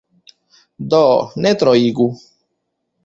[0.95, 1.01] Do,
[1.47, 2.11] ne troigu.